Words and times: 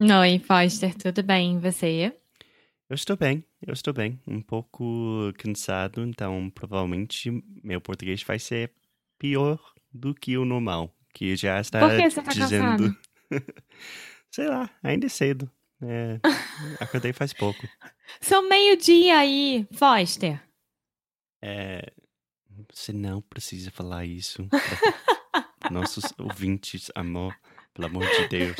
Oi, 0.00 0.38
Foster, 0.38 0.94
tudo 0.94 1.24
bem? 1.24 1.56
E 1.56 1.58
você? 1.58 2.16
Eu 2.88 2.94
estou 2.94 3.16
bem, 3.16 3.44
eu 3.66 3.72
estou 3.72 3.92
bem. 3.92 4.20
Um 4.28 4.40
pouco 4.40 5.32
cansado, 5.36 6.04
então 6.04 6.48
provavelmente 6.50 7.32
meu 7.64 7.80
português 7.80 8.22
vai 8.22 8.38
ser 8.38 8.72
pior 9.18 9.58
do 9.92 10.14
que 10.14 10.38
o 10.38 10.44
normal. 10.44 10.94
Que 11.12 11.34
já 11.34 11.60
está 11.60 11.80
Por 11.80 11.96
que 11.96 12.10
você 12.10 12.22
tá 12.22 12.30
dizendo. 12.30 12.96
Sei 14.30 14.46
lá, 14.46 14.70
ainda 14.84 15.06
é 15.06 15.08
cedo. 15.08 15.50
É, 15.82 16.20
acordei 16.78 17.12
faz 17.12 17.32
pouco. 17.32 17.66
São 18.22 18.48
meio-dia 18.48 19.18
aí, 19.18 19.66
Foster. 19.72 20.40
É, 21.42 21.92
você 22.72 22.92
não 22.92 23.20
precisa 23.20 23.72
falar 23.72 24.04
isso 24.04 24.48
nossos 25.72 26.04
ouvintes, 26.16 26.88
amor. 26.94 27.36
Pelo 27.74 27.88
amor 27.88 28.06
de 28.06 28.28
Deus. 28.28 28.56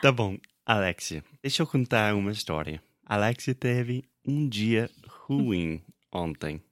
Tá 0.00 0.12
bom, 0.12 0.38
Alexia, 0.64 1.24
deixa 1.42 1.62
eu 1.62 1.66
contar 1.66 2.14
uma 2.14 2.30
história. 2.30 2.80
Alexia 3.04 3.54
teve 3.54 4.04
um 4.24 4.48
dia 4.48 4.88
ruim 5.08 5.82
ontem, 6.12 6.62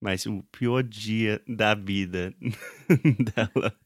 mas 0.00 0.24
o 0.24 0.42
pior 0.44 0.82
dia 0.82 1.42
da 1.46 1.74
vida 1.74 2.34
dela. 3.34 3.78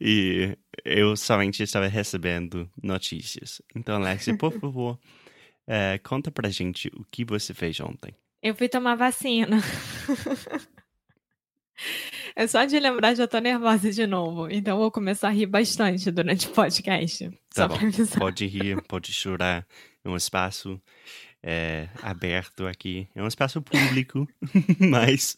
E 0.00 0.56
eu 0.84 1.16
somente 1.16 1.62
estava 1.62 1.86
recebendo 1.86 2.68
notícias. 2.82 3.62
Então, 3.76 4.02
Alexia, 4.02 4.36
por 4.36 4.50
favor, 4.58 4.98
eh, 5.66 5.98
conta 5.98 6.32
pra 6.32 6.50
gente 6.50 6.90
o 6.96 7.04
que 7.04 7.24
você 7.24 7.54
fez 7.54 7.78
ontem. 7.78 8.12
Eu 8.42 8.56
fui 8.56 8.68
tomar 8.68 8.96
vacina. 8.96 9.58
É 12.38 12.46
só 12.46 12.64
de 12.64 12.78
lembrar, 12.78 13.16
já 13.16 13.26
tô 13.26 13.40
nervosa 13.40 13.90
de 13.90 14.06
novo. 14.06 14.48
Então 14.48 14.76
eu 14.76 14.82
vou 14.82 14.92
começar 14.92 15.26
a 15.26 15.32
rir 15.32 15.46
bastante 15.46 16.08
durante 16.08 16.46
o 16.46 16.52
podcast. 16.52 17.28
Tá 17.52 17.62
só 17.62 17.66
bom. 17.66 17.76
pra 17.76 17.88
avisar. 17.88 18.16
Pode 18.20 18.46
rir, 18.46 18.80
pode 18.82 19.12
chorar. 19.12 19.66
É 20.04 20.08
um 20.08 20.16
espaço 20.16 20.80
é, 21.42 21.88
aberto 22.00 22.64
aqui. 22.68 23.08
É 23.12 23.20
um 23.20 23.26
espaço 23.26 23.60
público, 23.60 24.28
mas 24.78 25.36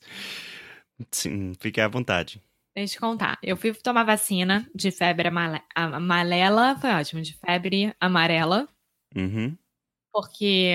sim, 1.11 1.55
fique 1.59 1.81
à 1.81 1.89
vontade. 1.89 2.39
Deixa 2.77 2.99
eu 2.99 3.01
contar. 3.01 3.39
Eu 3.43 3.57
fui 3.57 3.73
tomar 3.73 4.05
vacina 4.05 4.69
de 4.75 4.91
febre 4.91 5.31
amarela. 5.75 6.77
Foi 6.77 6.91
ótimo, 6.91 7.23
de 7.23 7.33
febre 7.33 7.95
amarela. 7.99 8.69
Uhum. 9.17 9.57
Porque. 10.13 10.75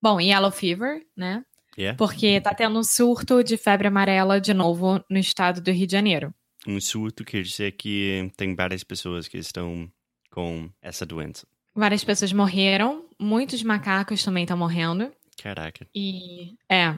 Bom, 0.00 0.20
yellow 0.20 0.52
fever, 0.52 1.04
né? 1.16 1.44
Yeah. 1.78 1.96
Porque 1.96 2.40
tá 2.40 2.54
tendo 2.54 2.78
um 2.78 2.84
surto 2.84 3.42
de 3.42 3.56
febre 3.56 3.88
amarela 3.88 4.40
de 4.40 4.54
novo 4.54 5.04
no 5.10 5.18
estado 5.18 5.60
do 5.60 5.70
Rio 5.72 5.86
de 5.86 5.92
Janeiro. 5.92 6.32
Um 6.66 6.80
surto 6.80 7.24
quer 7.24 7.42
dizer 7.42 7.72
que 7.72 8.30
tem 8.36 8.54
várias 8.54 8.82
pessoas 8.84 9.26
que 9.28 9.36
estão 9.38 9.90
com 10.30 10.70
essa 10.80 11.04
doença. 11.04 11.46
Várias 11.74 12.04
pessoas 12.04 12.32
morreram, 12.32 13.04
muitos 13.18 13.62
macacos 13.62 14.22
também 14.22 14.44
estão 14.44 14.56
morrendo. 14.56 15.12
Caraca. 15.42 15.86
E 15.94 16.54
é. 16.70 16.96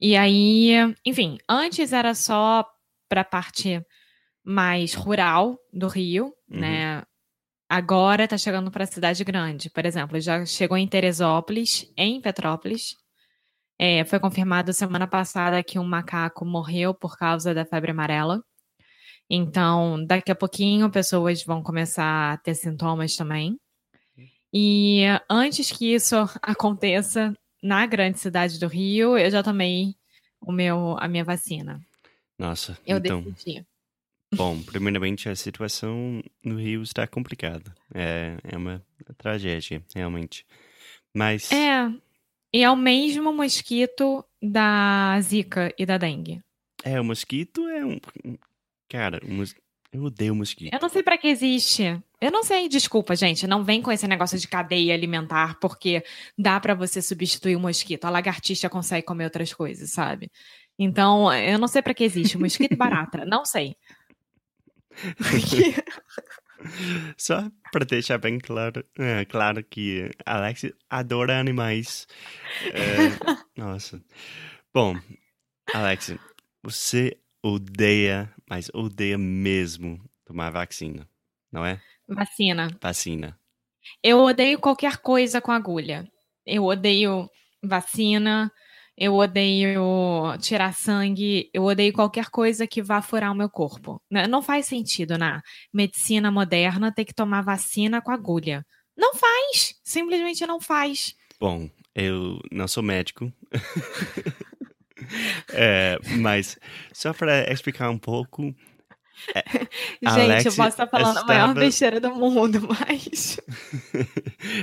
E 0.00 0.16
aí, 0.16 0.72
enfim, 1.06 1.38
antes 1.48 1.92
era 1.92 2.14
só 2.14 2.64
pra 3.08 3.22
parte 3.22 3.80
mais 4.42 4.94
rural 4.94 5.58
do 5.72 5.86
Rio, 5.88 6.34
Uhum. 6.50 6.60
né? 6.60 7.02
Agora 7.68 8.26
tá 8.26 8.36
chegando 8.36 8.70
pra 8.70 8.84
cidade 8.86 9.22
grande. 9.22 9.70
Por 9.70 9.86
exemplo, 9.86 10.18
já 10.20 10.44
chegou 10.44 10.76
em 10.76 10.88
Teresópolis, 10.88 11.90
em 11.96 12.20
Petrópolis. 12.20 12.96
É, 13.82 14.04
foi 14.04 14.20
confirmado 14.20 14.74
semana 14.74 15.06
passada 15.06 15.62
que 15.64 15.78
um 15.78 15.84
macaco 15.84 16.44
morreu 16.44 16.92
por 16.92 17.16
causa 17.16 17.54
da 17.54 17.64
febre 17.64 17.92
amarela. 17.92 18.44
Então, 19.30 20.04
daqui 20.04 20.30
a 20.30 20.34
pouquinho, 20.34 20.90
pessoas 20.90 21.42
vão 21.42 21.62
começar 21.62 22.34
a 22.34 22.36
ter 22.36 22.54
sintomas 22.54 23.16
também. 23.16 23.58
E 24.52 25.04
antes 25.30 25.72
que 25.72 25.94
isso 25.94 26.14
aconteça, 26.42 27.34
na 27.62 27.86
grande 27.86 28.18
cidade 28.18 28.60
do 28.60 28.66
Rio, 28.66 29.16
eu 29.16 29.30
já 29.30 29.42
tomei 29.42 29.94
o 30.42 30.52
meu, 30.52 30.98
a 30.98 31.08
minha 31.08 31.24
vacina. 31.24 31.80
Nossa, 32.38 32.76
Eu 32.86 32.98
então. 32.98 33.22
decidi. 33.22 33.64
Bom, 34.34 34.60
primeiramente 34.62 35.26
a 35.26 35.34
situação 35.34 36.22
no 36.44 36.60
Rio 36.60 36.82
está 36.82 37.06
complicada. 37.06 37.74
É, 37.94 38.36
é 38.44 38.58
uma 38.58 38.84
tragédia, 39.16 39.82
realmente. 39.94 40.44
Mas. 41.14 41.50
É, 41.50 41.90
e 42.52 42.62
é 42.62 42.70
o 42.70 42.76
mesmo 42.76 43.32
mosquito 43.32 44.24
da 44.42 45.20
Zika 45.20 45.72
e 45.78 45.86
da 45.86 45.98
dengue. 45.98 46.42
É, 46.84 47.00
o 47.00 47.04
mosquito 47.04 47.68
é 47.68 47.84
um. 47.84 48.00
Cara, 48.88 49.20
o 49.24 49.30
mos... 49.30 49.54
eu 49.92 50.04
odeio 50.04 50.34
mosquito. 50.34 50.72
Eu 50.72 50.80
não 50.80 50.88
sei 50.88 51.02
pra 51.02 51.18
que 51.18 51.28
existe. 51.28 52.00
Eu 52.20 52.30
não 52.30 52.42
sei, 52.42 52.68
desculpa, 52.68 53.14
gente. 53.14 53.46
Não 53.46 53.64
vem 53.64 53.80
com 53.80 53.92
esse 53.92 54.06
negócio 54.06 54.38
de 54.38 54.48
cadeia 54.48 54.94
alimentar, 54.94 55.58
porque 55.60 56.02
dá 56.36 56.58
pra 56.58 56.74
você 56.74 57.00
substituir 57.00 57.56
o 57.56 57.60
mosquito. 57.60 58.04
A 58.04 58.10
lagartixa 58.10 58.68
consegue 58.68 59.06
comer 59.06 59.24
outras 59.24 59.54
coisas, 59.54 59.90
sabe? 59.90 60.30
Então, 60.78 61.32
eu 61.32 61.58
não 61.58 61.68
sei 61.68 61.82
pra 61.82 61.94
que 61.94 62.04
existe. 62.04 62.36
Mosquito 62.38 62.72
e 62.72 62.76
barata, 62.76 63.24
não 63.24 63.44
sei. 63.44 63.76
Só 67.16 67.50
para 67.72 67.84
deixar 67.84 68.18
bem 68.18 68.38
claro, 68.38 68.84
é, 68.98 69.24
claro 69.24 69.62
que 69.64 70.10
Alex 70.24 70.66
adora 70.88 71.38
animais. 71.38 72.06
É, 72.72 72.78
nossa. 73.56 74.02
Bom, 74.72 74.96
Alex, 75.74 76.14
você 76.62 77.18
odeia, 77.42 78.32
mas 78.48 78.70
odeia 78.74 79.18
mesmo 79.18 80.00
tomar 80.24 80.50
vacina, 80.50 81.08
não 81.50 81.64
é? 81.64 81.80
Vacina. 82.08 82.68
Vacina. 82.80 83.38
Eu 84.02 84.20
odeio 84.20 84.58
qualquer 84.58 84.98
coisa 84.98 85.40
com 85.40 85.52
agulha. 85.52 86.10
Eu 86.44 86.64
odeio 86.64 87.28
vacina, 87.62 88.52
eu 89.00 89.14
odeio 89.16 89.80
tirar 90.38 90.74
sangue, 90.74 91.48
eu 91.54 91.64
odeio 91.64 91.92
qualquer 91.92 92.26
coisa 92.28 92.66
que 92.66 92.82
vá 92.82 93.00
furar 93.00 93.32
o 93.32 93.34
meu 93.34 93.48
corpo. 93.48 94.00
N- 94.10 94.26
Não 94.28 94.42
faz 94.42 94.66
sentido 94.66 95.16
na 95.16 95.42
medicina 95.72 96.30
moderna 96.30 96.92
ter 96.94 97.06
que 97.06 97.14
tomar 97.14 97.40
vacina 97.42 98.02
com 98.02 98.12
agulha. 98.12 98.62
Não 98.96 99.14
faz, 99.14 99.74
simplesmente 99.82 100.46
não 100.46 100.60
faz. 100.60 101.14
Bom, 101.40 101.70
eu 101.94 102.38
não 102.52 102.68
sou 102.68 102.82
médico. 102.82 103.32
É, 105.52 105.98
mas 106.18 106.58
só 106.92 107.12
para 107.14 107.50
explicar 107.50 107.88
um 107.88 107.96
pouco, 107.98 108.42
Gente, 110.02 110.06
Alex 110.06 110.44
eu 110.44 110.52
posso 110.54 110.68
estar 110.68 110.86
falando 110.86 111.18
a 111.18 111.24
maior 111.24 111.48
estava- 111.48 111.60
besteira 111.60 112.00
do 112.00 112.14
mundo, 112.14 112.60
mas 112.68 113.40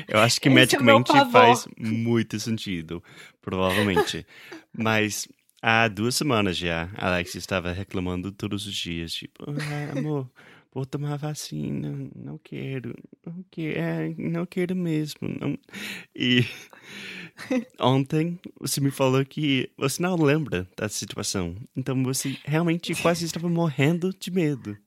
eu 0.08 0.20
acho 0.20 0.40
que 0.40 0.48
Esse 0.48 0.58
é 0.58 0.60
medicamente 0.62 1.12
pavor. 1.12 1.32
faz 1.32 1.68
muito 1.78 2.40
sentido, 2.40 3.04
provavelmente. 3.48 4.28
Mas 4.78 5.26
há 5.62 5.88
duas 5.88 6.16
semanas 6.16 6.58
já, 6.58 6.90
Alex 6.98 7.34
estava 7.36 7.72
reclamando 7.72 8.30
todos 8.30 8.68
os 8.68 8.76
dias, 8.76 9.14
tipo, 9.14 9.46
ah, 9.50 9.98
amor, 9.98 10.30
vou 10.74 10.86
tomar 10.86 11.16
vacina, 11.16 12.10
não 12.14 12.38
quero, 12.38 12.94
não 13.26 13.46
quero, 13.50 13.80
é, 13.80 14.14
não 14.18 14.46
quero 14.46 14.76
mesmo. 14.76 15.30
Não. 15.40 15.58
E 16.14 16.44
ontem 17.80 18.38
você 18.60 18.82
me 18.82 18.92
falou 18.92 19.24
que 19.24 19.72
você 19.78 20.04
não 20.04 20.18
lembra 20.18 20.68
da 20.76 20.90
situação, 20.90 21.56
então 21.74 22.04
você 22.04 22.38
realmente 22.44 22.94
quase 23.02 23.24
estava 23.24 23.48
morrendo 23.48 24.12
de 24.20 24.30
medo. 24.30 24.78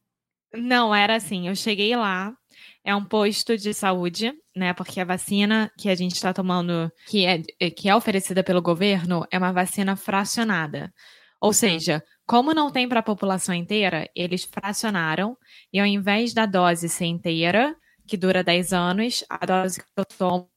Não, 0.53 0.95
era 0.95 1.17
assim, 1.17 1.49
eu 1.49 1.57
cheguei 1.57 1.97
lá, 1.97 2.37
é 2.85 2.95
um 2.95 3.05
posto 3.05 3.57
de 3.57 3.75
saúde, 3.75 4.33
né? 4.57 4.73
Porque 4.73 5.01
a 5.01 5.05
vacina 5.05 5.71
que 5.79 5.89
a 5.89 5.95
gente 5.95 6.15
está 6.15 6.33
tomando, 6.33 6.91
que 7.07 7.27
é, 7.27 7.39
que 7.71 7.89
é 7.89 7.95
oferecida 7.95 8.43
pelo 8.43 8.63
governo, 8.63 9.27
é 9.31 9.39
uma 9.39 9.53
vacina 9.53 9.97
fracionada. 9.97 10.93
Ou 11.41 11.53
seja, 11.53 12.03
como 12.27 12.55
não 12.55 12.71
tem 12.71 12.89
para 12.89 13.01
a 13.01 13.03
população 13.03 13.55
inteira, 13.55 14.09
eles 14.15 14.45
fracionaram 14.45 15.37
e 15.73 15.81
ao 15.81 15.87
invés 15.87 16.33
da 16.33 16.47
dose 16.47 16.89
ser 16.89 17.07
inteira, 17.07 17.75
que 18.07 18.17
dura 18.17 18.45
10 18.45 18.73
anos, 18.73 19.25
a 19.29 19.45
dose 19.47 19.81
que 19.81 19.87
eu 19.97 20.05
tomo 20.05 20.51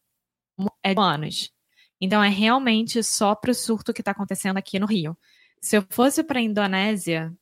é 0.83 0.93
de 0.93 1.01
anos. 1.01 1.51
Então 2.01 2.23
é 2.23 2.29
realmente 2.29 3.01
só 3.03 3.33
para 3.35 3.51
o 3.51 3.55
surto 3.55 3.93
que 3.93 4.01
está 4.01 4.11
acontecendo 4.11 4.57
aqui 4.57 4.77
no 4.79 4.85
Rio. 4.85 5.17
Se 5.61 5.77
eu 5.77 5.85
fosse 5.89 6.23
para 6.23 6.39
a 6.39 6.41
Indonésia, 6.41 7.33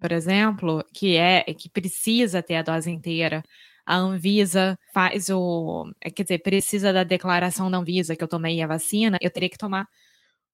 por 0.00 0.12
exemplo, 0.12 0.82
que 0.94 1.16
é 1.16 1.42
que 1.54 1.68
precisa 1.68 2.42
ter 2.42 2.56
a 2.56 2.62
dose 2.62 2.90
inteira, 2.90 3.42
a 3.90 3.96
Anvisa 3.96 4.78
faz 4.94 5.28
o. 5.30 5.90
É, 6.00 6.10
quer 6.10 6.22
dizer, 6.22 6.38
precisa 6.38 6.92
da 6.92 7.02
declaração 7.02 7.68
da 7.68 7.78
Anvisa 7.78 8.14
que 8.14 8.22
eu 8.22 8.28
tomei 8.28 8.62
a 8.62 8.66
vacina, 8.68 9.18
eu 9.20 9.30
teria 9.32 9.50
que 9.50 9.58
tomar 9.58 9.88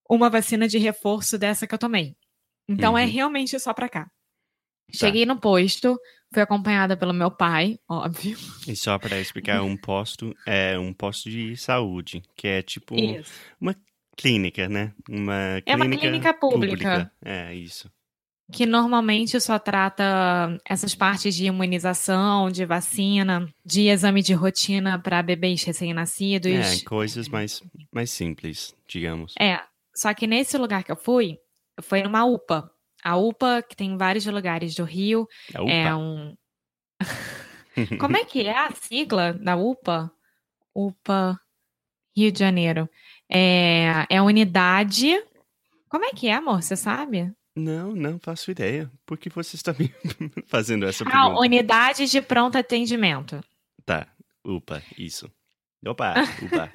uma 0.08 0.30
vacina 0.30 0.66
de 0.66 0.78
reforço 0.78 1.36
dessa 1.38 1.66
que 1.66 1.74
eu 1.74 1.78
tomei. 1.78 2.16
Então 2.66 2.96
é 2.96 3.02
uhum. 3.02 3.08
é 3.08 3.10
realmente 3.12 3.60
só 3.60 3.74
para 3.74 3.90
cá. 3.90 4.04
Tá. 4.04 4.10
Cheguei 4.90 5.26
no 5.26 5.38
posto, 5.38 5.98
fui 6.32 6.42
acompanhada 6.42 6.96
pelo 6.96 7.12
meu 7.12 7.30
pai, 7.30 7.78
óbvio. 7.86 8.38
E 8.66 8.74
só 8.74 8.98
para 8.98 9.20
explicar, 9.20 9.62
um 9.62 9.76
posto 9.76 10.34
é 10.46 10.78
um 10.78 10.94
posto 10.94 11.28
de 11.28 11.58
saúde, 11.58 12.22
que 12.34 12.48
é 12.48 12.62
tipo 12.62 12.94
isso. 12.94 13.30
uma 13.60 13.76
clínica, 14.16 14.66
né? 14.66 14.94
Uma 15.10 15.62
é 15.66 15.76
uma 15.76 15.86
clínica 15.90 16.32
pública. 16.32 16.74
pública. 16.74 17.12
É, 17.22 17.54
isso 17.54 17.90
que 18.52 18.64
normalmente 18.64 19.40
só 19.40 19.58
trata 19.58 20.58
essas 20.64 20.94
partes 20.94 21.34
de 21.34 21.46
imunização, 21.46 22.50
de 22.50 22.64
vacina, 22.64 23.48
de 23.64 23.88
exame 23.88 24.22
de 24.22 24.32
rotina 24.34 24.98
para 24.98 25.22
bebês 25.22 25.64
recém-nascidos. 25.64 26.82
É, 26.82 26.84
coisas 26.84 27.28
mais, 27.28 27.62
mais 27.92 28.10
simples, 28.10 28.74
digamos. 28.88 29.34
É, 29.38 29.60
só 29.94 30.14
que 30.14 30.26
nesse 30.26 30.56
lugar 30.56 30.84
que 30.84 30.92
eu 30.92 30.96
fui, 30.96 31.38
foi 31.82 32.02
numa 32.02 32.24
UPA. 32.24 32.70
A 33.02 33.16
UPA, 33.16 33.62
que 33.62 33.76
tem 33.76 33.92
em 33.92 33.96
vários 33.96 34.26
lugares 34.26 34.74
do 34.74 34.84
Rio, 34.84 35.28
é 35.52 35.94
um. 35.94 36.36
Como 38.00 38.16
é 38.16 38.24
que 38.24 38.46
é 38.46 38.56
a 38.56 38.70
sigla 38.72 39.32
da 39.32 39.56
UPA? 39.56 40.10
UPA 40.74 41.38
Rio 42.16 42.32
de 42.32 42.38
Janeiro. 42.38 42.88
É, 43.28 44.06
é 44.08 44.22
unidade. 44.22 45.22
Como 45.88 46.04
é 46.04 46.10
que 46.10 46.28
é, 46.28 46.34
amor? 46.34 46.62
Você 46.62 46.76
sabe? 46.76 47.32
Não, 47.56 47.96
não 47.96 48.18
faço 48.18 48.50
ideia. 48.50 48.90
Por 49.06 49.16
que 49.16 49.30
você 49.30 49.56
está 49.56 49.72
me 49.72 49.90
fazendo 50.46 50.84
essa 50.84 51.04
ah, 51.04 51.10
pergunta? 51.10 51.40
unidade 51.40 52.06
de 52.06 52.20
pronto 52.20 52.58
atendimento. 52.58 53.40
Tá, 53.84 54.06
upa, 54.44 54.82
isso. 54.98 55.32
Opa, 55.86 56.14
upa. 56.44 56.70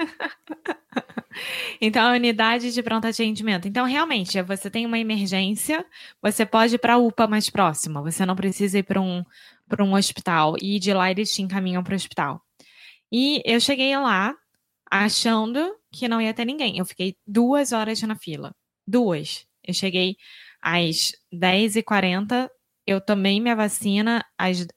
então, 1.79 2.07
a 2.07 2.13
unidade 2.13 2.73
de 2.73 2.81
pronto 2.81 3.05
atendimento. 3.05 3.67
Então, 3.67 3.85
realmente, 3.85 4.41
você 4.41 4.71
tem 4.71 4.87
uma 4.87 4.97
emergência, 4.97 5.85
você 6.19 6.47
pode 6.47 6.75
ir 6.75 6.79
para 6.79 6.95
a 6.95 6.97
UPA 6.97 7.27
mais 7.27 7.47
próxima. 7.47 8.01
Você 8.01 8.25
não 8.25 8.35
precisa 8.35 8.79
ir 8.79 8.83
para 8.83 8.99
um, 8.99 9.23
um 9.79 9.93
hospital. 9.93 10.55
E 10.59 10.79
de 10.79 10.93
lá 10.93 11.11
eles 11.11 11.31
te 11.31 11.43
encaminham 11.43 11.83
para 11.83 11.93
o 11.93 11.95
hospital. 11.95 12.41
E 13.11 13.39
eu 13.45 13.59
cheguei 13.59 13.95
lá 13.97 14.35
achando 14.89 15.75
que 15.91 16.07
não 16.07 16.19
ia 16.19 16.33
ter 16.33 16.45
ninguém. 16.45 16.79
Eu 16.79 16.85
fiquei 16.85 17.15
duas 17.27 17.71
horas 17.71 18.01
na 18.01 18.15
fila. 18.15 18.55
Duas. 18.87 19.45
Eu 19.63 19.75
cheguei 19.75 20.17
às 20.61 21.13
10h40, 21.33 22.49
eu 22.85 23.01
tomei 23.01 23.39
minha 23.39 23.55
vacina 23.55 24.23
às, 24.37 24.67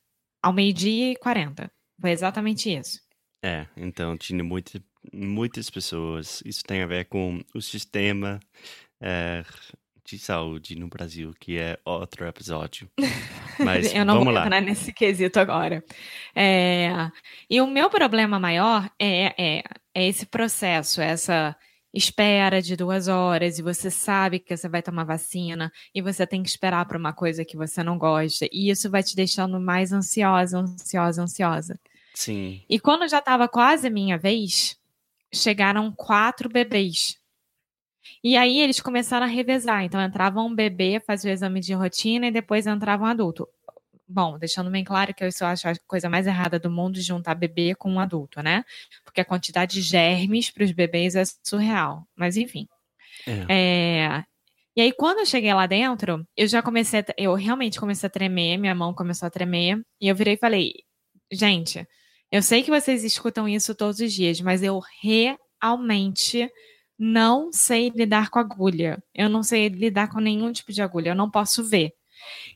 ao 0.43 0.53
meio-dia 0.53 1.13
e 1.13 1.17
40. 1.17 1.71
Foi 2.01 2.11
exatamente 2.11 2.75
isso. 2.75 3.01
É, 3.43 3.67
então 3.77 4.17
tinha 4.17 4.43
muito, 4.43 4.83
muitas 5.13 5.69
pessoas. 5.69 6.43
Isso 6.45 6.63
tem 6.65 6.83
a 6.83 6.87
ver 6.87 7.05
com 7.07 7.43
o 7.55 7.61
sistema 7.61 8.41
é, 9.01 9.45
de 10.05 10.19
saúde 10.19 10.77
no 10.77 10.89
Brasil, 10.89 11.35
que 11.39 11.59
é 11.59 11.79
outro 11.85 12.27
episódio. 12.27 12.91
Mas 13.59 13.95
eu 13.95 14.05
não 14.05 14.15
vamos 14.15 14.27
vou 14.27 14.35
lá. 14.35 14.47
entrar 14.47 14.61
nesse 14.61 14.93
quesito 14.93 15.39
agora. 15.39 15.85
É, 16.35 16.91
e 17.49 17.61
o 17.61 17.67
meu 17.67 17.89
problema 17.89 18.39
maior 18.39 18.91
é, 18.99 19.35
é, 19.39 19.63
é 19.95 20.09
esse 20.09 20.27
processo, 20.27 21.01
essa 21.01 21.57
espera 21.95 22.61
de 22.61 22.75
duas 22.75 23.07
horas 23.07 23.59
e 23.59 23.63
você 23.63 23.91
sabe 23.91 24.41
que 24.41 24.57
você 24.57 24.69
vai 24.69 24.83
tomar 24.83 25.05
vacina 25.05 25.73
e 25.95 26.03
você 26.03 26.27
tem 26.27 26.43
que 26.43 26.49
esperar 26.49 26.85
para 26.87 26.99
uma 26.99 27.13
coisa 27.13 27.45
que 27.45 27.57
você 27.57 27.83
não 27.83 27.97
gosta. 27.97 28.47
E 28.53 28.69
isso 28.69 28.91
vai 28.91 29.03
te 29.03 29.15
deixando 29.15 29.61
mais 29.61 29.93
ansiosa, 29.93 30.59
ansiosa, 30.59 31.23
ansiosa. 31.23 31.81
Sim. 32.13 32.63
E 32.69 32.81
quando 32.81 33.09
já 33.09 33.19
estava 33.19 33.49
quase 33.49 33.87
a 33.87 33.91
minha 33.91 34.19
vez, 34.19 34.77
chegaram 35.33 35.93
quatro 35.93 36.49
bebês. 36.49 37.17
E 38.23 38.37
aí 38.37 38.59
eles 38.59 38.81
começaram 38.81 39.27
a 39.27 39.29
revezar. 39.29 39.85
Então 39.85 40.01
entrava 40.01 40.41
um 40.41 40.55
bebê, 40.55 41.01
fazia 41.07 41.31
o 41.31 41.35
exame 41.35 41.61
de 41.61 41.75
rotina 41.75 42.27
e 42.27 42.33
depois 42.33 42.67
entrava 42.67 43.05
um 43.05 43.07
adulto. 43.07 43.49
Bom, 44.15 44.39
deixando 44.39 44.71
bem 44.71 44.85
claro 44.85 45.13
que 45.13 45.25
eu 45.25 45.29
isso 45.29 45.45
acho 45.45 45.67
a 45.67 45.75
coisa 45.89 46.09
mais 46.09 46.25
errada 46.25 46.57
do 46.57 46.71
mundo 46.71 46.95
de 46.95 47.03
juntar 47.03 47.35
bebê 47.35 47.75
com 47.75 47.91
um 47.91 47.99
adulto, 47.99 48.41
né? 48.41 48.65
Porque 49.05 49.21
a 49.21 49.25
quantidade 49.25 49.75
de 49.75 49.83
germes 49.83 50.53
para 50.53 50.63
os 50.63 50.71
bebês 50.71 51.17
é 51.17 51.25
surreal. 51.43 52.07
Mas 52.15 52.37
enfim. 52.37 52.69
É. 53.27 53.47
É... 53.49 54.25
E 54.77 54.83
aí, 54.83 54.93
quando 54.93 55.19
eu 55.19 55.27
cheguei 55.27 55.53
lá 55.53 55.67
dentro, 55.67 56.25
eu 56.37 56.47
já 56.47 56.63
comecei, 56.63 57.01
a... 57.01 57.05
eu 57.19 57.35
realmente 57.35 57.81
comecei 57.81 58.07
a 58.07 58.11
tremer, 58.11 58.57
minha 58.57 58.75
mão 58.75 58.95
começou 58.95 59.27
a 59.27 59.31
tremer, 59.31 59.83
e 60.01 60.07
eu 60.07 60.15
virei 60.15 60.35
e 60.35 60.39
falei, 60.39 60.73
gente, 61.33 61.85
eu 62.31 62.41
sei 62.41 62.63
que 62.63 62.71
vocês 62.71 63.03
escutam 63.03 63.49
isso 63.49 63.75
todos 63.75 63.99
os 63.99 64.13
dias, 64.13 64.41
mas 64.41 64.63
eu 64.63 64.81
realmente 65.03 66.49
não 66.97 67.53
sei 67.53 67.91
lidar 67.91 68.31
com 68.31 68.39
agulha. 68.39 69.03
Eu 69.13 69.29
não 69.29 69.43
sei 69.43 69.67
lidar 69.69 70.09
com 70.09 70.21
nenhum 70.21 70.53
tipo 70.53 70.73
de 70.73 70.83
agulha, 70.83 71.11
eu 71.11 71.17
não 71.17 71.29
posso 71.29 71.65
ver. 71.65 71.93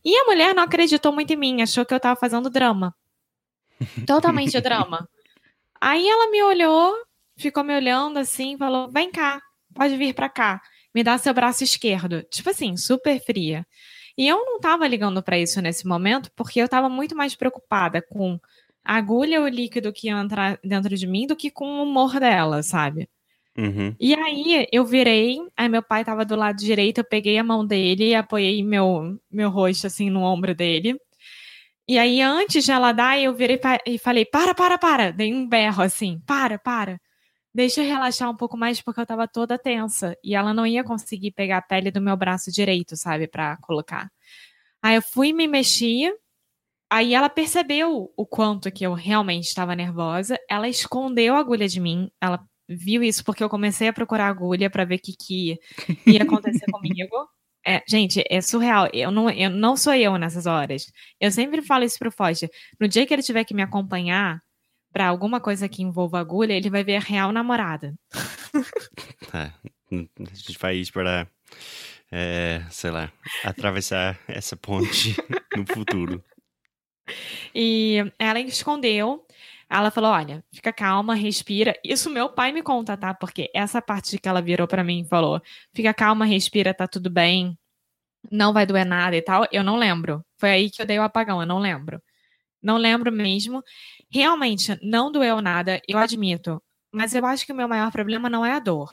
E 0.05 0.17
a 0.17 0.25
mulher 0.25 0.55
não 0.55 0.63
acreditou 0.63 1.13
muito 1.13 1.33
em 1.33 1.37
mim, 1.37 1.63
achou 1.63 1.85
que 1.85 1.95
eu 1.95 2.01
tava 2.01 2.19
fazendo 2.19 2.51
drama. 2.51 2.95
Totalmente 4.07 4.61
drama. 4.61 5.09
Aí 5.81 6.09
ela 6.09 6.31
me 6.31 6.43
olhou, 6.43 6.95
ficou 7.37 7.63
me 7.63 7.75
olhando 7.75 8.19
assim, 8.19 8.57
falou: 8.57 8.91
vem 8.91 9.11
cá, 9.11 9.41
pode 9.75 9.97
vir 9.97 10.15
pra 10.15 10.29
cá, 10.29 10.61
me 10.95 11.03
dá 11.03 11.17
seu 11.19 11.33
braço 11.33 11.63
esquerdo. 11.65 12.23
Tipo 12.25 12.51
assim, 12.51 12.77
super 12.77 13.21
fria. 13.25 13.67
E 14.17 14.27
eu 14.27 14.45
não 14.45 14.59
tava 14.59 14.87
ligando 14.89 15.23
para 15.23 15.39
isso 15.39 15.61
nesse 15.63 15.87
momento, 15.87 16.31
porque 16.35 16.61
eu 16.61 16.69
tava 16.69 16.89
muito 16.89 17.17
mais 17.17 17.37
preocupada 17.37 18.03
com 18.03 18.39
a 18.85 18.97
agulha 18.97 19.39
ou 19.41 19.47
o 19.47 19.49
líquido 19.49 19.93
que 19.93 20.09
ia 20.09 20.21
entrar 20.21 20.59
dentro 20.65 20.97
de 20.97 21.07
mim 21.07 21.27
do 21.27 21.37
que 21.37 21.51
com 21.51 21.79
o 21.79 21.83
humor 21.85 22.19
dela, 22.19 22.63
sabe? 22.63 23.09
Uhum. 23.59 23.95
E 23.99 24.15
aí 24.15 24.69
eu 24.73 24.85
virei, 24.85 25.37
aí 25.57 25.69
meu 25.69 25.83
pai 25.83 26.05
tava 26.05 26.25
do 26.25 26.37
lado 26.37 26.57
direito, 26.57 26.99
eu 26.99 27.05
peguei 27.05 27.37
a 27.37 27.43
mão 27.43 27.67
dele 27.67 28.11
e 28.11 28.15
apoiei 28.15 28.63
meu, 28.63 29.19
meu 29.29 29.51
rosto 29.51 29.89
assim 29.89 30.09
no 30.09 30.23
ombro 30.23 30.55
dele. 30.55 30.97
E 31.89 31.99
aí, 31.99 32.21
antes 32.21 32.65
de 32.67 32.71
ela 32.71 32.93
dar, 32.93 33.19
eu 33.19 33.35
virei 33.35 33.59
e 33.87 33.99
falei: 33.99 34.27
para, 34.27 34.55
para, 34.55 34.77
para. 34.79 35.11
Dei 35.11 35.35
um 35.35 35.49
berro 35.49 35.83
assim: 35.83 36.21
para, 36.27 36.59
para. 36.59 37.01
Deixa 37.55 37.83
eu 37.83 37.87
relaxar 37.87 38.31
um 38.31 38.37
pouco 38.37 38.57
mais, 38.59 38.81
porque 38.81 39.01
eu 39.01 39.07
tava 39.07 39.27
toda 39.27 39.59
tensa. 39.59 40.15
E 40.23 40.35
ela 40.35 40.53
não 40.55 40.67
ia 40.67 40.85
conseguir 40.85 41.33
pegar 41.33 41.59
a 41.59 41.63
pele 41.63 41.91
do 41.91 42.01
meu 42.01 42.17
braço 42.17 42.53
direito, 42.53 42.97
sabe, 42.97 43.27
para 43.27 43.57
colocar. 43.59 44.11
Aí 44.83 44.97
eu 44.97 45.03
fui 45.03 45.33
me 45.33 45.49
mexer. 45.49 46.15
Aí 46.91 47.15
ela 47.15 47.29
percebeu 47.29 48.13
o 48.17 48.27
quanto 48.27 48.71
que 48.71 48.85
eu 48.87 48.95
realmente 48.95 49.47
estava 49.49 49.75
nervosa. 49.77 50.39
Ela 50.49 50.69
escondeu 50.69 51.35
a 51.37 51.41
agulha 51.41 51.69
de 51.69 51.81
mim. 51.81 52.11
Ela 52.21 52.41
viu 52.69 53.03
isso 53.03 53.25
porque 53.25 53.43
eu 53.43 53.49
comecei 53.49 53.89
a 53.89 53.93
procurar 53.93 54.29
agulha 54.29 54.69
para 54.69 54.85
ver 54.85 54.97
o 54.97 54.99
que, 54.99 55.15
que 55.19 55.59
ia 56.07 56.23
acontecer 56.23 56.67
comigo. 56.71 57.29
É, 57.67 57.83
gente, 57.89 58.23
é 58.29 58.41
surreal. 58.41 58.89
Eu 58.93 59.11
não, 59.11 59.31
eu 59.31 59.51
não 59.51 59.77
sou 59.77 59.95
eu 59.95 60.17
nessas 60.17 60.47
horas. 60.47 60.87
Eu 61.21 61.31
sempre 61.31 61.63
falo 61.63 61.85
isso 61.85 61.99
pro 61.99 62.13
Foster. 62.13 62.49
No 62.81 62.89
dia 62.89 63.07
que 63.07 63.13
ele 63.13 63.23
tiver 63.23 63.45
que 63.45 63.55
me 63.55 63.63
acompanhar 63.63 64.41
para 64.93 65.07
alguma 65.07 65.41
coisa 65.41 65.69
que 65.69 65.83
envolva 65.83 66.19
agulha, 66.19 66.53
ele 66.53 66.71
vai 66.71 66.83
ver 66.83 66.97
a 66.97 67.01
real 67.01 67.33
namorada. 67.33 67.95
É, 69.35 69.53
a 69.93 70.35
gente 70.35 70.59
vai 70.59 70.77
esperar, 70.77 71.29
é, 72.11 72.65
sei 72.71 72.91
lá, 72.91 73.13
atravessar 73.45 74.19
essa 74.27 74.57
ponte 74.57 75.15
no 75.57 75.67
futuro. 75.67 76.25
E 77.55 77.99
ela 78.19 78.41
escondeu 78.41 79.27
ela 79.71 79.91
falou: 79.91 80.11
olha, 80.11 80.43
fica 80.53 80.73
calma, 80.73 81.15
respira. 81.15 81.75
Isso 81.85 82.09
meu 82.11 82.29
pai 82.29 82.53
me 82.53 82.63
conta, 82.63 82.97
tá? 82.97 83.13
Porque 83.13 83.51
essa 83.55 83.83
parte 83.83 84.19
que 84.19 84.29
ela 84.29 84.41
virou 84.41 84.67
para 84.67 84.83
mim 84.83 85.01
e 85.01 85.09
falou: 85.09 85.41
fica 85.75 85.93
calma, 85.93 86.25
respira, 86.25 86.73
tá 86.73 86.87
tudo 86.87 87.11
bem, 87.11 87.59
não 88.31 88.53
vai 88.53 88.67
doer 88.67 88.87
nada 88.87 89.17
e 89.17 89.23
tal, 89.23 89.47
eu 89.53 89.63
não 89.63 89.77
lembro. 89.77 90.25
Foi 90.39 90.51
aí 90.51 90.71
que 90.71 90.81
eu 90.81 90.87
dei 90.87 90.99
o 90.99 91.03
apagão, 91.03 91.41
eu 91.41 91.47
não 91.47 91.59
lembro. 91.59 92.03
Não 92.63 92.77
lembro 92.77 93.13
mesmo. 93.13 93.63
Realmente, 94.11 94.79
não 94.83 95.13
doeu 95.13 95.41
nada, 95.41 95.81
eu 95.87 95.99
admito. 95.99 96.63
Mas 96.93 97.15
eu 97.15 97.25
acho 97.27 97.45
que 97.45 97.53
o 97.53 97.57
meu 97.57 97.69
maior 97.69 97.93
problema 97.93 98.29
não 98.29 98.45
é 98.45 98.53
a 98.53 98.59
dor. 98.59 98.91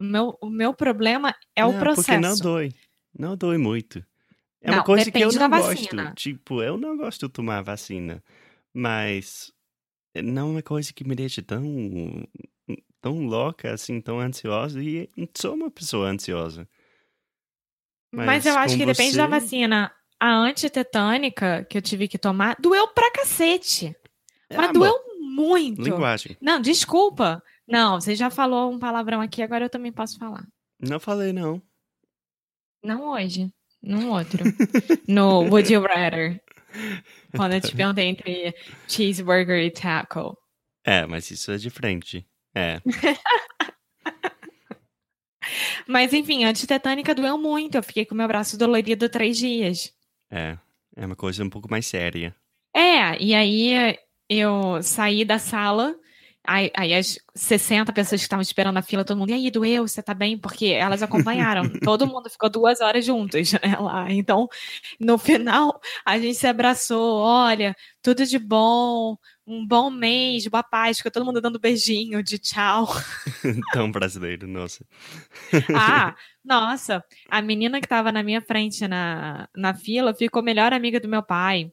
O 0.00 0.04
meu, 0.04 0.36
o 0.40 0.50
meu 0.50 0.74
problema 0.74 1.34
é 1.54 1.62
não, 1.62 1.70
o 1.70 1.78
processo. 1.78 2.06
Porque 2.06 2.18
não 2.18 2.36
dói. 2.36 2.74
Não 3.16 3.36
dói 3.36 3.56
muito. 3.56 4.04
É 4.60 4.70
não, 4.70 4.78
uma 4.78 4.84
coisa 4.84 5.10
que 5.10 5.18
eu 5.18 5.32
não 5.32 5.48
gosto. 5.48 6.14
Tipo, 6.14 6.62
eu 6.62 6.76
não 6.76 6.96
gosto 6.96 7.26
de 7.26 7.32
tomar 7.32 7.62
vacina. 7.62 8.22
Mas 8.74 9.52
não 10.14 10.48
é 10.48 10.50
uma 10.52 10.62
coisa 10.62 10.92
que 10.92 11.04
me 11.04 11.14
deixa 11.14 11.42
tão, 11.42 11.64
tão 13.00 13.26
louca, 13.26 13.72
assim, 13.72 14.00
tão 14.00 14.18
ansiosa. 14.20 14.82
E 14.82 15.08
sou 15.36 15.54
uma 15.54 15.70
pessoa 15.70 16.08
ansiosa. 16.08 16.68
Mas, 18.14 18.26
Mas 18.26 18.46
eu 18.46 18.58
acho 18.58 18.76
que 18.76 18.84
depende 18.84 19.16
da 19.16 19.24
você- 19.26 19.30
vacina. 19.40 19.92
A 20.20 20.36
antitetânica 20.36 21.64
que 21.64 21.76
eu 21.78 21.82
tive 21.82 22.06
que 22.06 22.18
tomar 22.18 22.56
doeu 22.60 22.86
pra 22.88 23.10
cacete. 23.10 23.96
Mas 24.50 24.68
Ah, 24.68 24.72
doeu 24.72 24.94
muito. 25.20 25.82
Linguagem. 25.82 26.36
Não, 26.40 26.60
desculpa. 26.60 27.42
Não, 27.66 28.00
você 28.00 28.14
já 28.14 28.30
falou 28.30 28.70
um 28.70 28.78
palavrão 28.78 29.20
aqui, 29.20 29.42
agora 29.42 29.64
eu 29.64 29.70
também 29.70 29.90
posso 29.90 30.18
falar. 30.18 30.46
Não 30.78 31.00
falei, 31.00 31.32
não. 31.32 31.60
Não 32.84 33.10
hoje, 33.12 33.52
num 33.82 34.10
outro. 34.10 34.44
no 35.08 35.40
Would 35.48 35.72
You 35.72 35.82
Rather. 35.82 36.40
Quando 37.36 37.54
eu 37.54 37.60
te 37.60 37.74
perguntei 37.74 38.06
entre 38.06 38.54
cheeseburger 38.88 39.62
e 39.64 39.70
taco. 39.70 40.36
É, 40.84 41.06
mas 41.06 41.30
isso 41.30 41.52
é 41.52 41.56
diferente. 41.56 42.26
É, 42.54 42.80
Mas 45.86 46.12
enfim, 46.12 46.44
a 46.44 46.50
antitetânica 46.50 47.14
doeu 47.14 47.36
muito. 47.36 47.76
Eu 47.76 47.82
fiquei 47.82 48.04
com 48.04 48.14
meu 48.14 48.28
braço 48.28 48.56
dolorido 48.56 49.08
três 49.08 49.36
dias. 49.36 49.92
é. 50.30 50.56
É 50.94 51.06
uma 51.06 51.16
coisa 51.16 51.42
um 51.42 51.48
pouco 51.48 51.70
mais 51.70 51.86
séria. 51.86 52.36
É, 52.76 53.18
e 53.18 53.34
aí 53.34 53.96
eu 54.28 54.82
saí 54.82 55.24
da 55.24 55.38
sala. 55.38 55.96
Aí, 56.44 56.72
aí 56.76 56.92
as 56.92 57.18
60 57.34 57.92
pessoas 57.92 58.20
que 58.20 58.24
estavam 58.24 58.42
esperando 58.42 58.74
na 58.74 58.82
fila, 58.82 59.04
todo 59.04 59.16
mundo, 59.16 59.30
e 59.30 59.34
aí, 59.34 59.50
doeu? 59.50 59.86
Você 59.86 60.02
tá 60.02 60.12
bem? 60.12 60.36
Porque 60.36 60.66
elas 60.66 61.02
acompanharam. 61.02 61.62
todo 61.84 62.06
mundo 62.06 62.28
ficou 62.28 62.50
duas 62.50 62.80
horas 62.80 63.04
juntos 63.04 63.52
né, 63.52 63.76
lá. 63.78 64.10
Então, 64.10 64.48
no 64.98 65.18
final, 65.18 65.80
a 66.04 66.18
gente 66.18 66.34
se 66.34 66.46
abraçou. 66.46 67.20
Olha, 67.20 67.76
tudo 68.02 68.26
de 68.26 68.38
bom. 68.38 69.16
Um 69.46 69.66
bom 69.66 69.90
mês, 69.90 70.46
boa 70.48 70.64
paz. 70.64 70.98
Ficou 70.98 71.12
todo 71.12 71.24
mundo 71.24 71.40
dando 71.40 71.60
beijinho 71.60 72.22
de 72.22 72.38
tchau. 72.38 72.88
Tão 73.72 73.90
brasileiro, 73.90 74.48
nossa. 74.48 74.84
Ah, 75.74 76.14
nossa, 76.44 77.04
a 77.30 77.40
menina 77.40 77.80
que 77.80 77.86
tava 77.86 78.10
na 78.10 78.22
minha 78.22 78.40
frente 78.40 78.86
na, 78.88 79.48
na 79.56 79.74
fila 79.74 80.12
ficou 80.14 80.42
melhor 80.42 80.72
amiga 80.72 80.98
do 80.98 81.08
meu 81.08 81.22
pai. 81.22 81.72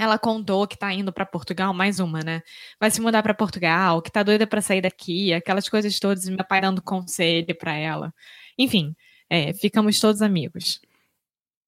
Ela 0.00 0.18
contou 0.18 0.66
que 0.66 0.78
tá 0.78 0.90
indo 0.94 1.12
pra 1.12 1.26
Portugal, 1.26 1.74
mais 1.74 2.00
uma, 2.00 2.20
né? 2.20 2.42
Vai 2.80 2.90
se 2.90 3.02
mudar 3.02 3.22
pra 3.22 3.34
Portugal, 3.34 4.00
que 4.00 4.10
tá 4.10 4.22
doida 4.22 4.46
pra 4.46 4.62
sair 4.62 4.80
daqui, 4.80 5.30
aquelas 5.34 5.68
coisas 5.68 6.00
todas, 6.00 6.24
e 6.24 6.30
meu 6.30 6.42
pai 6.42 6.58
dando 6.62 6.80
conselho 6.80 7.54
pra 7.54 7.74
ela. 7.74 8.10
Enfim, 8.56 8.96
é, 9.28 9.52
ficamos 9.52 10.00
todos 10.00 10.22
amigos. 10.22 10.80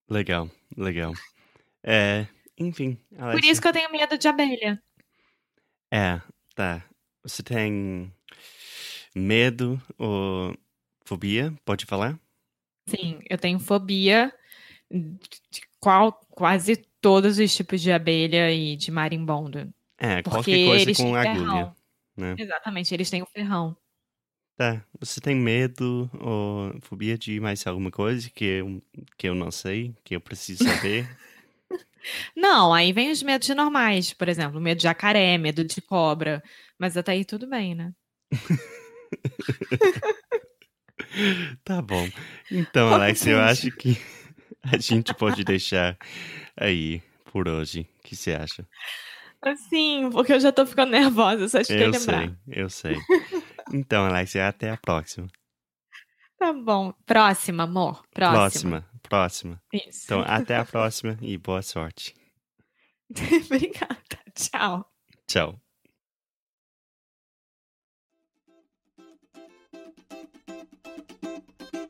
Legal, 0.08 0.50
legal. 0.74 1.12
É, 1.82 2.26
enfim, 2.56 2.98
Por 3.10 3.44
isso 3.44 3.60
que 3.60 3.68
eu 3.68 3.72
tenho 3.74 3.92
medo 3.92 4.16
de 4.16 4.26
abelha. 4.26 4.82
É, 5.92 6.18
tá. 6.54 6.82
Você 7.22 7.42
tem 7.42 8.10
medo 9.14 9.78
ou 9.98 10.56
fobia? 11.04 11.52
Pode 11.66 11.84
falar? 11.84 12.18
Sim, 12.88 13.20
eu 13.28 13.36
tenho 13.36 13.60
fobia 13.60 14.32
de 14.90 15.60
qual, 15.78 16.12
quase 16.30 16.82
todos 17.02 17.38
os 17.38 17.54
tipos 17.54 17.82
de 17.82 17.92
abelha 17.92 18.50
e 18.50 18.76
de 18.76 18.90
marimbondo. 18.90 19.70
É, 19.98 20.22
Porque 20.22 20.30
qualquer 20.30 20.66
coisa 20.66 20.82
eles 20.82 20.96
com 20.96 21.14
agulha. 21.14 21.74
né? 22.16 22.34
Exatamente, 22.38 22.94
eles 22.94 23.10
têm 23.10 23.22
o 23.22 23.26
ferrão. 23.26 23.76
Tá. 24.56 24.82
Você 25.00 25.20
tem 25.20 25.34
medo 25.34 26.08
ou 26.20 26.72
fobia 26.82 27.18
de 27.18 27.40
mais 27.40 27.66
alguma 27.66 27.90
coisa 27.90 28.30
que 28.30 28.44
eu, 28.44 28.82
que 29.18 29.28
eu 29.28 29.34
não 29.34 29.50
sei, 29.50 29.92
que 30.04 30.14
eu 30.14 30.20
preciso 30.20 30.62
saber? 30.64 31.08
Não, 32.36 32.74
aí 32.74 32.92
vem 32.92 33.12
os 33.12 33.22
medos 33.22 33.48
normais, 33.50 34.12
por 34.12 34.28
exemplo, 34.28 34.60
medo 34.60 34.78
de 34.78 34.82
jacaré, 34.82 35.38
medo 35.38 35.64
de 35.64 35.80
cobra. 35.80 36.42
Mas 36.76 36.96
até 36.96 37.12
aí 37.12 37.24
tudo 37.24 37.46
bem, 37.46 37.76
né? 37.76 37.92
tá 41.64 41.80
bom. 41.80 42.08
Então, 42.50 42.92
Alex, 42.92 43.24
eu 43.24 43.40
acho 43.40 43.70
que 43.70 43.96
a 44.64 44.76
gente 44.78 45.14
pode 45.14 45.44
deixar 45.44 45.96
aí 46.56 47.02
por 47.30 47.48
hoje. 47.48 47.88
O 47.98 48.02
que 48.02 48.16
você 48.16 48.32
acha? 48.34 48.66
Assim, 49.40 50.08
porque 50.12 50.32
eu 50.32 50.40
já 50.40 50.52
tô 50.52 50.64
ficando 50.64 50.92
nervosa, 50.92 51.48
só 51.48 51.60
de 51.60 51.72
Eu 51.72 51.90
lembrar. 51.90 51.98
sei, 51.98 52.36
eu 52.48 52.70
sei. 52.70 52.96
Então, 53.72 54.04
Alex, 54.06 54.36
até 54.36 54.70
a 54.70 54.76
próxima. 54.76 55.26
Tá 56.38 56.52
bom. 56.52 56.92
Próxima, 57.06 57.62
amor. 57.62 58.02
Próxima. 58.12 58.80
Próxima, 58.82 58.90
próxima. 59.00 59.62
Isso. 59.72 60.06
Então, 60.06 60.22
até 60.26 60.56
a 60.56 60.64
próxima 60.64 61.16
e 61.22 61.38
boa 61.38 61.62
sorte. 61.62 62.12
Obrigada. 63.46 63.96
Tchau. 64.34 64.84
Tchau. 65.28 65.71